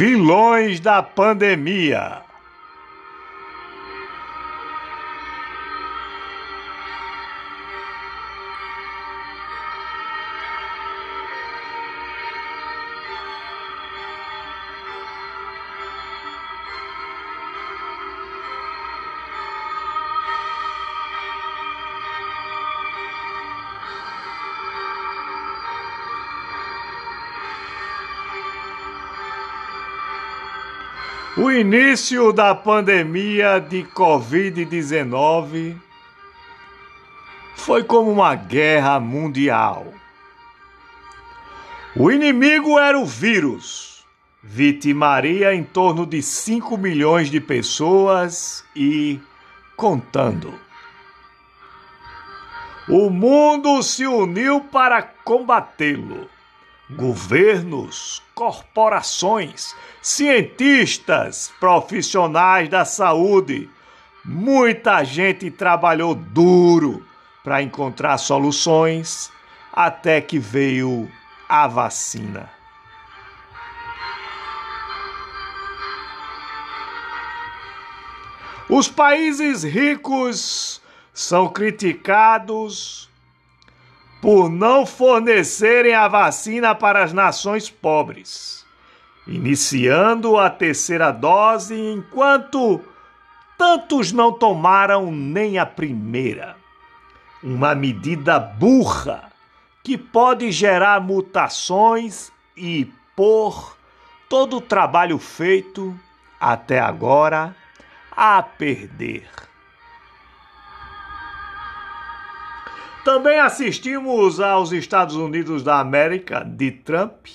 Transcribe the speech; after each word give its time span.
Vilões 0.00 0.80
da 0.80 1.02
pandemia. 1.02 2.29
O 31.36 31.48
início 31.48 32.32
da 32.32 32.56
pandemia 32.56 33.60
de 33.60 33.84
Covid-19 33.84 35.76
foi 37.54 37.84
como 37.84 38.10
uma 38.10 38.34
guerra 38.34 38.98
mundial. 38.98 39.86
O 41.94 42.10
inimigo 42.10 42.80
era 42.80 42.98
o 42.98 43.06
vírus, 43.06 44.04
vitimaria 44.42 45.54
em 45.54 45.62
torno 45.62 46.04
de 46.04 46.20
5 46.20 46.76
milhões 46.76 47.30
de 47.30 47.40
pessoas 47.40 48.64
e 48.74 49.20
contando. 49.76 50.52
O 52.88 53.08
mundo 53.08 53.80
se 53.84 54.04
uniu 54.04 54.62
para 54.62 55.00
combatê-lo 55.00 56.28
governos, 56.96 58.22
corporações, 58.34 59.74
cientistas, 60.02 61.52
profissionais 61.60 62.68
da 62.68 62.84
saúde. 62.84 63.68
Muita 64.24 65.04
gente 65.04 65.50
trabalhou 65.50 66.14
duro 66.14 67.04
para 67.42 67.62
encontrar 67.62 68.18
soluções 68.18 69.30
até 69.72 70.20
que 70.20 70.38
veio 70.38 71.10
a 71.48 71.66
vacina. 71.66 72.50
Os 78.68 78.86
países 78.86 79.64
ricos 79.64 80.80
são 81.12 81.48
criticados 81.48 83.09
por 84.20 84.50
não 84.50 84.84
fornecerem 84.84 85.94
a 85.94 86.06
vacina 86.06 86.74
para 86.74 87.02
as 87.02 87.12
nações 87.12 87.70
pobres, 87.70 88.66
iniciando 89.26 90.36
a 90.36 90.50
terceira 90.50 91.10
dose 91.10 91.74
enquanto 91.74 92.80
tantos 93.56 94.12
não 94.12 94.32
tomaram 94.32 95.10
nem 95.10 95.58
a 95.58 95.66
primeira. 95.66 96.56
Uma 97.42 97.74
medida 97.74 98.38
burra 98.38 99.30
que 99.82 99.96
pode 99.96 100.52
gerar 100.52 101.00
mutações 101.00 102.30
e 102.56 102.90
pôr 103.16 103.76
todo 104.28 104.58
o 104.58 104.60
trabalho 104.60 105.18
feito 105.18 105.98
até 106.38 106.78
agora 106.78 107.56
a 108.14 108.42
perder. 108.42 109.49
Também 113.04 113.40
assistimos 113.40 114.40
aos 114.40 114.72
Estados 114.72 115.16
Unidos 115.16 115.62
da 115.62 115.80
América 115.80 116.44
de 116.44 116.70
Trump 116.70 117.26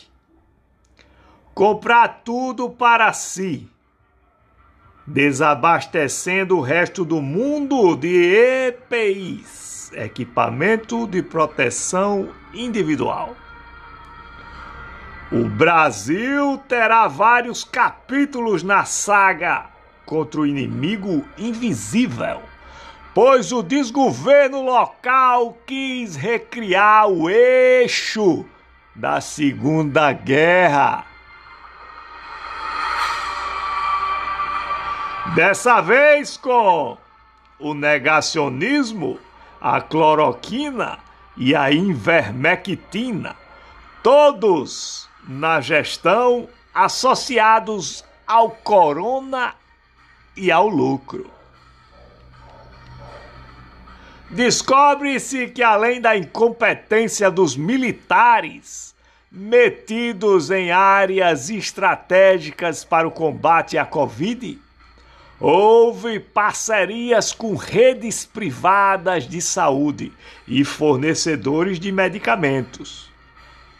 comprar 1.56 2.22
tudo 2.24 2.70
para 2.70 3.12
si, 3.14 3.68
desabastecendo 5.08 6.58
o 6.58 6.62
resto 6.62 7.04
do 7.04 7.20
mundo 7.20 7.96
de 7.96 8.36
EPIs, 8.68 9.92
equipamento 9.94 11.08
de 11.08 11.24
proteção 11.24 12.30
individual. 12.54 13.36
O 15.32 15.50
Brasil 15.50 16.62
terá 16.68 17.08
vários 17.08 17.64
capítulos 17.64 18.62
na 18.62 18.86
saga 18.86 19.72
contra 20.06 20.42
o 20.42 20.46
inimigo 20.46 21.26
invisível 21.40 22.42
pois 23.16 23.54
o 23.54 23.64
desgoverno 23.64 24.62
local 24.62 25.58
quis 25.66 26.18
recriar 26.18 27.08
o 27.08 27.30
eixo 27.30 28.46
da 28.94 29.22
Segunda 29.22 30.12
Guerra. 30.12 31.06
Dessa 35.34 35.80
vez 35.80 36.36
com 36.36 36.98
o 37.58 37.74
negacionismo, 37.74 39.18
a 39.62 39.80
cloroquina 39.80 41.00
e 41.38 41.56
a 41.56 41.72
invermectina, 41.72 43.34
todos 44.04 45.08
na 45.26 45.62
gestão 45.62 46.50
associados 46.74 48.04
ao 48.28 48.50
corona 48.50 49.56
e 50.36 50.52
ao 50.52 50.68
lucro. 50.68 51.35
Descobre-se 54.30 55.48
que, 55.48 55.62
além 55.62 56.02
da 56.02 56.18
incompetência 56.18 57.30
dos 57.30 57.56
militares 57.56 58.96
metidos 59.32 60.50
em 60.50 60.72
áreas 60.72 61.50
estratégicas 61.50 62.84
para 62.84 63.08
o 63.08 63.12
combate 63.12 63.78
à 63.78 63.86
Covid, 63.86 64.60
houve 65.40 66.20
parcerias 66.20 67.34
com 67.34 67.56
redes 67.56 68.26
privadas 68.26 69.28
de 69.28 69.42
saúde 69.42 70.12
e 70.48 70.64
fornecedores 70.64 71.80
de 71.80 71.92
medicamentos 71.92 73.12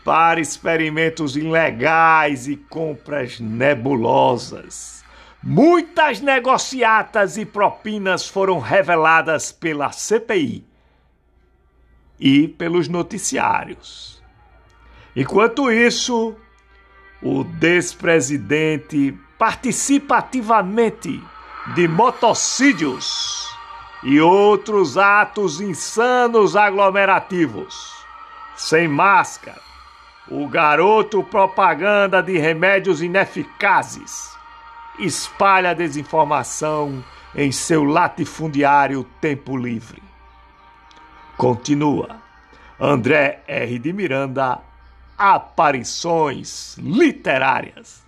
para 0.04 0.40
experimentos 0.40 1.36
ilegais 1.38 2.48
e 2.48 2.58
compras 2.58 3.40
nebulosas. 3.40 5.05
Muitas 5.48 6.22
negociatas 6.22 7.38
e 7.38 7.46
propinas 7.46 8.28
foram 8.28 8.58
reveladas 8.58 9.52
pela 9.52 9.92
CPI 9.92 10.66
e 12.20 12.48
pelos 12.48 12.88
noticiários. 12.88 14.24
Enquanto 15.16 15.72
isso, 15.72 16.36
o 17.22 17.44
despresidente 17.44 19.16
participa 19.38 20.18
ativamente 20.18 21.22
de 21.76 21.88
motocídios 21.88 23.48
e 24.02 24.20
outros 24.20 24.98
atos 24.98 25.62
insanos 25.62 26.56
aglomerativos, 26.56 27.94
sem 28.56 28.88
máscara, 28.88 29.62
o 30.28 30.48
garoto 30.48 31.22
propaganda 31.22 32.24
de 32.24 32.36
remédios 32.36 33.00
ineficazes 33.04 34.35
espalha 35.00 35.76
desinformação 35.76 37.04
em 37.36 37.52
seu 37.52 37.84
latifundiário 37.84 39.04
tempo 39.20 39.58
livre. 39.58 40.02
Continua. 41.38 42.22
André 42.80 43.44
R. 43.48 43.80
de 43.80 43.92
Miranda, 43.92 44.60
Aparições 45.18 46.78
Literárias. 46.78 48.05